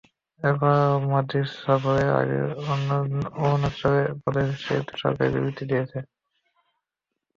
এবারও 0.41 0.95
মোদির 1.05 1.47
সফরের 1.57 2.09
আগে 2.21 2.39
অরুণাচল 3.41 3.93
প্রদেশ 4.21 4.47
নিয়ে 4.63 4.81
তারা 4.81 5.01
সরকারি 5.03 5.29
বিবৃতি 5.33 5.63
দিয়েছে। 5.71 5.99